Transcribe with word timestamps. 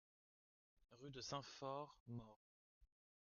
Rue 0.97 1.11
de 1.11 1.21
Saint-Fort, 1.21 1.95
Morre 2.07 2.39